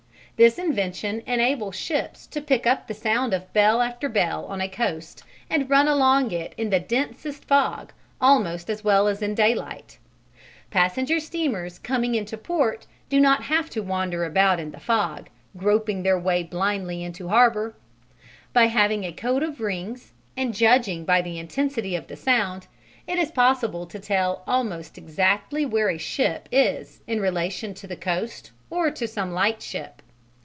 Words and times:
This 0.37 0.57
invention 0.57 1.21
enables 1.27 1.75
ships 1.75 2.25
to 2.27 2.41
pick 2.41 2.65
up 2.65 2.87
the 2.87 2.95
sound 2.95 3.31
of 3.31 3.53
bell 3.53 3.79
after 3.79 4.09
bell 4.09 4.45
on 4.45 4.59
a 4.59 4.67
coast 4.67 5.21
and 5.51 5.69
run 5.69 5.87
along 5.87 6.31
it 6.31 6.55
in 6.57 6.71
the 6.71 6.79
densest 6.79 7.45
fog 7.45 7.93
almost 8.19 8.67
as 8.67 8.83
well 8.83 9.07
as 9.07 9.21
in 9.21 9.35
daylight; 9.35 9.99
passenger 10.71 11.19
steamers 11.19 11.77
coming 11.77 12.15
into 12.15 12.39
port 12.39 12.87
do 13.07 13.19
not 13.21 13.43
have 13.43 13.69
to 13.69 13.83
wander 13.83 14.25
about 14.25 14.59
in 14.59 14.71
the 14.71 14.79
fog, 14.79 15.29
groping 15.57 16.01
their 16.01 16.17
way 16.17 16.41
blindly 16.41 17.03
into 17.03 17.27
harbour. 17.27 17.75
By 18.51 18.65
having 18.65 19.03
a 19.03 19.13
code 19.13 19.43
of 19.43 19.59
rings, 19.61 20.11
and 20.35 20.55
judging 20.55 21.05
by 21.05 21.21
the 21.21 21.37
intensity 21.37 21.95
of 21.95 22.07
the 22.07 22.15
sound, 22.15 22.65
it 23.05 23.19
is 23.19 23.29
possible 23.29 23.85
to 23.85 23.99
tell 23.99 24.43
almost 24.47 24.97
exactly 24.97 25.67
where 25.67 25.89
a 25.91 25.99
ship 25.99 26.49
is 26.51 27.01
in 27.05 27.21
relation 27.21 27.75
to 27.75 27.85
the 27.85 27.95
coast 27.95 28.49
or 28.71 28.89
to 28.89 29.07
some 29.07 29.33
lightship. 29.33 30.01